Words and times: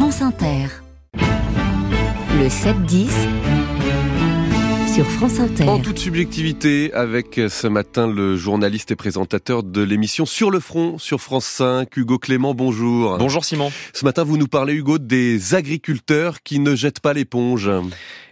France 0.00 0.22
Inter. 0.22 0.68
Le 2.38 2.46
7-10 2.46 3.08
sur 4.98 5.06
France 5.12 5.38
Inter. 5.38 5.68
En 5.68 5.78
toute 5.78 6.00
subjectivité, 6.00 6.92
avec 6.92 7.40
ce 7.48 7.68
matin 7.68 8.08
le 8.08 8.36
journaliste 8.36 8.90
et 8.90 8.96
présentateur 8.96 9.62
de 9.62 9.80
l'émission 9.80 10.26
Sur 10.26 10.50
le 10.50 10.58
front 10.58 10.98
sur 10.98 11.20
France 11.20 11.44
5, 11.44 11.96
Hugo 11.96 12.18
Clément, 12.18 12.52
bonjour. 12.52 13.16
Bonjour 13.16 13.44
Simon. 13.44 13.70
Ce 13.92 14.04
matin, 14.04 14.24
vous 14.24 14.36
nous 14.36 14.48
parlez, 14.48 14.74
Hugo, 14.74 14.98
des 14.98 15.54
agriculteurs 15.54 16.42
qui 16.42 16.58
ne 16.58 16.74
jettent 16.74 16.98
pas 16.98 17.12
l'éponge. 17.12 17.68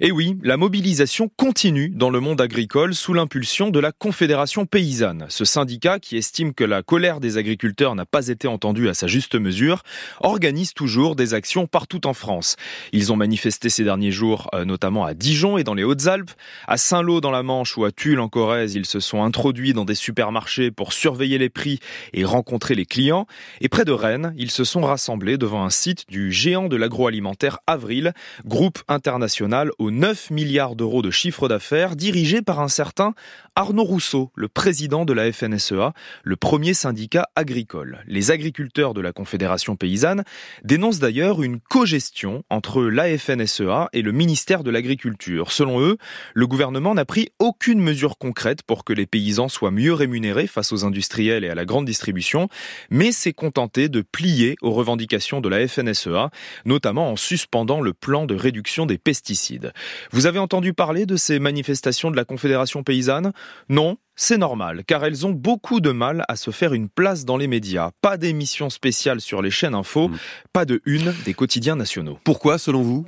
Et 0.00 0.08
eh 0.08 0.10
oui, 0.10 0.36
la 0.42 0.56
mobilisation 0.56 1.30
continue 1.36 1.88
dans 1.88 2.10
le 2.10 2.18
monde 2.18 2.40
agricole 2.40 2.96
sous 2.96 3.14
l'impulsion 3.14 3.70
de 3.70 3.78
la 3.78 3.92
Confédération 3.92 4.66
paysanne. 4.66 5.26
Ce 5.28 5.44
syndicat, 5.44 6.00
qui 6.00 6.16
estime 6.16 6.52
que 6.52 6.64
la 6.64 6.82
colère 6.82 7.20
des 7.20 7.38
agriculteurs 7.38 7.94
n'a 7.94 8.06
pas 8.06 8.26
été 8.26 8.48
entendue 8.48 8.88
à 8.88 8.94
sa 8.94 9.06
juste 9.06 9.36
mesure, 9.36 9.84
organise 10.18 10.74
toujours 10.74 11.14
des 11.14 11.32
actions 11.32 11.68
partout 11.68 12.08
en 12.08 12.12
France. 12.12 12.56
Ils 12.92 13.12
ont 13.12 13.16
manifesté 13.16 13.68
ces 13.68 13.84
derniers 13.84 14.10
jours, 14.10 14.50
euh, 14.52 14.64
notamment 14.64 15.04
à 15.04 15.14
Dijon 15.14 15.58
et 15.58 15.62
dans 15.62 15.74
les 15.74 15.84
Hautes-Alpes. 15.84 16.32
À 16.66 16.76
Saint-Lô 16.76 17.20
dans 17.20 17.30
la 17.30 17.42
Manche 17.42 17.76
ou 17.76 17.84
à 17.84 17.92
Tulle 17.92 18.20
en 18.20 18.28
Corrèze, 18.28 18.74
ils 18.74 18.86
se 18.86 19.00
sont 19.00 19.22
introduits 19.22 19.72
dans 19.72 19.84
des 19.84 19.94
supermarchés 19.94 20.70
pour 20.70 20.92
surveiller 20.92 21.38
les 21.38 21.48
prix 21.48 21.78
et 22.12 22.24
rencontrer 22.24 22.74
les 22.74 22.86
clients. 22.86 23.26
Et 23.60 23.68
près 23.68 23.84
de 23.84 23.92
Rennes, 23.92 24.34
ils 24.36 24.50
se 24.50 24.64
sont 24.64 24.82
rassemblés 24.82 25.38
devant 25.38 25.64
un 25.64 25.70
site 25.70 26.04
du 26.08 26.32
géant 26.32 26.68
de 26.68 26.76
l'agroalimentaire 26.76 27.58
Avril, 27.66 28.12
groupe 28.44 28.82
international 28.88 29.70
aux 29.78 29.90
9 29.90 30.30
milliards 30.30 30.76
d'euros 30.76 31.02
de 31.02 31.10
chiffre 31.10 31.48
d'affaires, 31.48 31.96
dirigé 31.96 32.42
par 32.42 32.60
un 32.60 32.68
certain 32.68 33.14
Arnaud 33.58 33.84
Rousseau, 33.84 34.30
le 34.34 34.48
président 34.48 35.06
de 35.06 35.14
la 35.14 35.32
FNSEA, 35.32 35.94
le 36.22 36.36
premier 36.36 36.74
syndicat 36.74 37.28
agricole. 37.36 38.04
Les 38.06 38.30
agriculteurs 38.30 38.92
de 38.92 39.00
la 39.00 39.12
Confédération 39.12 39.76
paysanne 39.76 40.24
dénoncent 40.62 40.98
d'ailleurs 40.98 41.42
une 41.42 41.60
cogestion 41.60 42.44
entre 42.50 42.82
la 42.82 43.16
FNSEA 43.16 43.88
et 43.94 44.02
le 44.02 44.12
ministère 44.12 44.62
de 44.62 44.70
l'Agriculture. 44.70 45.52
Selon 45.52 45.80
eux, 45.80 45.96
le 46.34 46.45
gouvernement 46.46 46.94
n'a 46.94 47.04
pris 47.04 47.28
aucune 47.38 47.80
mesure 47.80 48.18
concrète 48.18 48.62
pour 48.62 48.84
que 48.84 48.92
les 48.92 49.06
paysans 49.06 49.48
soient 49.48 49.70
mieux 49.70 49.92
rémunérés 49.92 50.46
face 50.46 50.72
aux 50.72 50.84
industriels 50.84 51.44
et 51.44 51.48
à 51.48 51.54
la 51.54 51.64
grande 51.64 51.86
distribution, 51.86 52.48
mais 52.90 53.12
s'est 53.12 53.32
contenté 53.32 53.88
de 53.88 54.02
plier 54.02 54.56
aux 54.62 54.72
revendications 54.72 55.40
de 55.40 55.48
la 55.48 55.66
FNSEA, 55.66 56.30
notamment 56.64 57.10
en 57.12 57.16
suspendant 57.16 57.80
le 57.80 57.92
plan 57.92 58.26
de 58.26 58.34
réduction 58.34 58.86
des 58.86 58.98
pesticides. 58.98 59.72
Vous 60.12 60.26
avez 60.26 60.38
entendu 60.38 60.72
parler 60.72 61.06
de 61.06 61.16
ces 61.16 61.38
manifestations 61.38 62.10
de 62.10 62.16
la 62.16 62.24
Confédération 62.24 62.82
paysanne? 62.82 63.32
Non 63.68 63.96
c'est 64.18 64.38
normal, 64.38 64.82
car 64.86 65.04
elles 65.04 65.26
ont 65.26 65.30
beaucoup 65.30 65.80
de 65.80 65.90
mal 65.90 66.24
à 66.28 66.36
se 66.36 66.50
faire 66.50 66.72
une 66.72 66.88
place 66.88 67.26
dans 67.26 67.36
les 67.36 67.48
médias. 67.48 67.90
Pas 68.00 68.16
d'émissions 68.16 68.70
spéciales 68.70 69.20
sur 69.20 69.42
les 69.42 69.50
chaînes 69.50 69.74
info, 69.74 70.08
mm. 70.08 70.16
pas 70.54 70.64
de 70.64 70.80
une 70.86 71.14
des 71.26 71.34
quotidiens 71.34 71.76
nationaux. 71.76 72.18
Pourquoi, 72.24 72.56
selon 72.56 72.80
vous? 72.80 73.04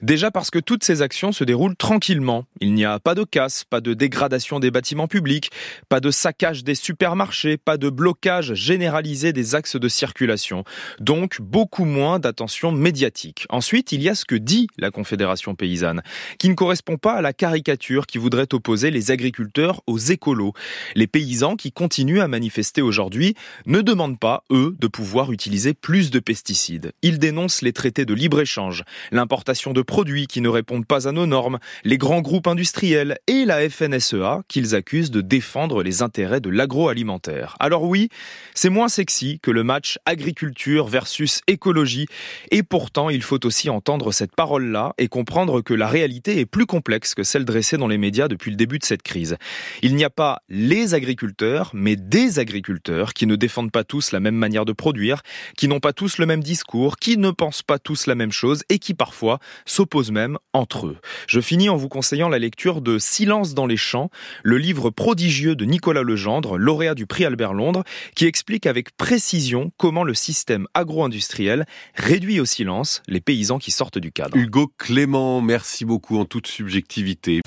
Déjà 0.00 0.30
parce 0.30 0.50
que 0.50 0.58
toutes 0.58 0.82
ces 0.82 1.02
actions 1.02 1.30
se 1.30 1.44
déroulent 1.44 1.76
tranquillement. 1.76 2.46
Il 2.60 2.72
n'y 2.72 2.86
a 2.86 2.98
pas 2.98 3.14
de 3.14 3.24
casse, 3.24 3.64
pas 3.64 3.82
de 3.82 3.92
dégradation 3.92 4.58
des 4.58 4.70
bâtiments 4.70 5.08
publics, 5.08 5.50
pas 5.90 6.00
de 6.00 6.10
saccage 6.10 6.64
des 6.64 6.74
supermarchés, 6.74 7.58
pas 7.58 7.76
de 7.76 7.90
blocage 7.90 8.54
généralisé 8.54 9.34
des 9.34 9.54
axes 9.54 9.76
de 9.76 9.88
circulation. 9.88 10.64
Donc, 11.00 11.42
beaucoup 11.42 11.84
moins 11.84 12.18
d'attention 12.18 12.72
médiatique. 12.72 13.46
Ensuite, 13.50 13.92
il 13.92 14.00
y 14.02 14.08
a 14.08 14.14
ce 14.14 14.24
que 14.24 14.34
dit 14.34 14.68
la 14.78 14.90
Confédération 14.90 15.54
paysanne, 15.54 16.02
qui 16.38 16.48
ne 16.48 16.54
correspond 16.54 16.96
pas 16.96 17.12
à 17.12 17.20
la 17.20 17.34
caricature 17.34 18.06
qui 18.06 18.16
voudrait 18.16 18.54
opposer 18.54 18.90
les 18.90 19.10
agriculteurs 19.10 19.82
aux 19.86 19.98
écolos 19.98 20.45
les 20.94 21.06
paysans 21.06 21.56
qui 21.56 21.72
continuent 21.72 22.20
à 22.20 22.28
manifester 22.28 22.82
aujourd'hui 22.82 23.34
ne 23.66 23.80
demandent 23.80 24.18
pas, 24.18 24.44
eux, 24.50 24.76
de 24.78 24.86
pouvoir 24.86 25.32
utiliser 25.32 25.74
plus 25.74 26.10
de 26.10 26.18
pesticides. 26.18 26.92
Ils 27.02 27.18
dénoncent 27.18 27.62
les 27.62 27.72
traités 27.72 28.04
de 28.04 28.14
libre-échange, 28.14 28.84
l'importation 29.10 29.72
de 29.72 29.82
produits 29.82 30.26
qui 30.26 30.40
ne 30.40 30.48
répondent 30.48 30.86
pas 30.86 31.08
à 31.08 31.12
nos 31.12 31.26
normes, 31.26 31.58
les 31.84 31.98
grands 31.98 32.20
groupes 32.20 32.46
industriels 32.46 33.18
et 33.26 33.44
la 33.44 33.68
FNSEA 33.68 34.42
qu'ils 34.48 34.74
accusent 34.74 35.10
de 35.10 35.20
défendre 35.20 35.82
les 35.82 36.02
intérêts 36.02 36.40
de 36.40 36.50
l'agroalimentaire. 36.50 37.56
Alors 37.60 37.84
oui, 37.84 38.08
c'est 38.54 38.70
moins 38.70 38.88
sexy 38.88 39.38
que 39.42 39.50
le 39.50 39.64
match 39.64 39.98
agriculture 40.06 40.86
versus 40.86 41.40
écologie 41.46 42.06
et 42.50 42.62
pourtant 42.62 43.10
il 43.10 43.22
faut 43.22 43.44
aussi 43.46 43.70
entendre 43.70 44.12
cette 44.12 44.34
parole-là 44.34 44.94
et 44.98 45.08
comprendre 45.08 45.60
que 45.60 45.74
la 45.74 45.88
réalité 45.88 46.38
est 46.40 46.46
plus 46.46 46.66
complexe 46.66 47.14
que 47.14 47.22
celle 47.22 47.44
dressée 47.44 47.76
dans 47.76 47.88
les 47.88 47.98
médias 47.98 48.28
depuis 48.28 48.50
le 48.50 48.56
début 48.56 48.78
de 48.78 48.84
cette 48.84 49.02
crise. 49.02 49.36
Il 49.82 49.94
n'y 49.94 50.04
a 50.04 50.10
les 50.48 50.94
agriculteurs, 50.94 51.70
mais 51.74 51.96
des 51.96 52.38
agriculteurs 52.38 53.14
qui 53.14 53.26
ne 53.26 53.36
défendent 53.36 53.72
pas 53.72 53.84
tous 53.84 54.12
la 54.12 54.20
même 54.20 54.34
manière 54.34 54.64
de 54.64 54.72
produire, 54.72 55.22
qui 55.56 55.68
n'ont 55.68 55.80
pas 55.80 55.92
tous 55.92 56.18
le 56.18 56.26
même 56.26 56.42
discours, 56.42 56.96
qui 56.96 57.16
ne 57.16 57.30
pensent 57.30 57.62
pas 57.62 57.78
tous 57.78 58.06
la 58.06 58.14
même 58.14 58.32
chose 58.32 58.62
et 58.68 58.78
qui 58.78 58.94
parfois 58.94 59.38
s'opposent 59.64 60.10
même 60.10 60.38
entre 60.52 60.86
eux. 60.86 60.98
Je 61.26 61.40
finis 61.40 61.68
en 61.68 61.76
vous 61.76 61.88
conseillant 61.88 62.28
la 62.28 62.38
lecture 62.38 62.80
de 62.80 62.98
Silence 62.98 63.54
dans 63.54 63.66
les 63.66 63.76
champs, 63.76 64.10
le 64.42 64.58
livre 64.58 64.90
prodigieux 64.90 65.56
de 65.56 65.64
Nicolas 65.64 66.02
Legendre, 66.02 66.58
lauréat 66.58 66.94
du 66.94 67.06
prix 67.06 67.24
Albert 67.24 67.54
Londres, 67.54 67.84
qui 68.14 68.26
explique 68.26 68.66
avec 68.66 68.96
précision 68.96 69.72
comment 69.76 70.04
le 70.04 70.14
système 70.14 70.66
agro-industriel 70.74 71.66
réduit 71.94 72.40
au 72.40 72.44
silence 72.44 73.02
les 73.08 73.20
paysans 73.20 73.58
qui 73.58 73.70
sortent 73.70 73.98
du 73.98 74.12
cadre. 74.12 74.36
Hugo 74.36 74.72
Clément, 74.78 75.40
merci 75.40 75.84
beaucoup 75.84 76.18
en 76.18 76.24
toute 76.24 76.46
subjectivité. 76.46 77.40